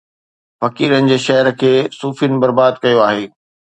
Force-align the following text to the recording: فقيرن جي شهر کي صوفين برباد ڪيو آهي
فقيرن 0.63 1.09
جي 1.11 1.17
شهر 1.27 1.51
کي 1.63 1.71
صوفين 1.99 2.43
برباد 2.45 2.81
ڪيو 2.87 3.05
آهي 3.11 3.29